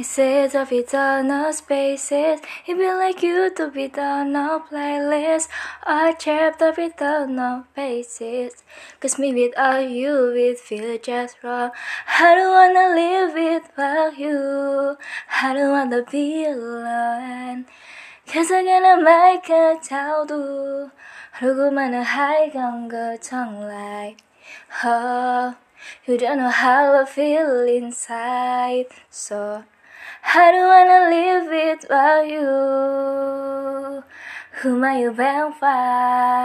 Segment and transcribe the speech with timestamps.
[0.00, 5.48] Pieces of eternal spaces It be like you to be done no playlist
[5.86, 8.62] A chapter of eternal faces
[9.00, 11.70] Cause me without you it feel just wrong
[12.20, 14.98] I don't wanna live without you
[15.42, 17.64] I don't wanna be alone
[18.26, 20.90] Cause I'm gonna make a tell do
[21.40, 24.14] 如果 많은 하얀 거 정말
[24.84, 25.54] Oh
[26.04, 29.64] You don't know how I feel inside So
[30.33, 31.45] I don't wanna live
[31.81, 34.03] without you.
[34.61, 36.41] Who am are you vampire